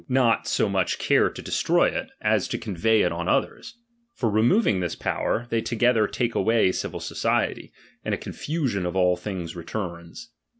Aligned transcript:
not 0.09 0.47
SO 0.47 0.67
much 0.67 0.97
care 0.97 1.29
to 1.29 1.43
destroy 1.43 1.85
it, 1.89 2.09
as 2.21 2.47
to 2.47 2.57
convey 2.57 3.03
it 3.03 3.11
on 3.11 3.27
others: 3.29 3.75
for 4.15 4.31
removing 4.31 4.79
this 4.79 4.95
power, 4.95 5.45
they 5.51 5.61
together 5.61 6.07
take 6.07 6.33
away 6.33 6.71
civil 6.71 6.99
society, 6.99 7.71
and 8.03 8.15
a 8.15 8.17
confusion 8.17 8.83
of 8.87 8.95
all 8.95 9.15
things 9.15 9.55
returns. 9.55 10.31